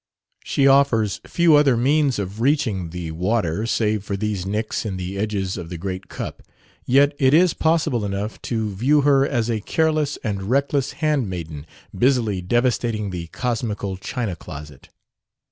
[0.43, 5.15] She offers few other means of reaching the water save for these nicks in the
[5.19, 6.41] edges of the great cup;
[6.87, 12.41] yet it is possible enough to view her as a careless and reckless handmaiden busily
[12.41, 14.89] devastating the cosmical china closet.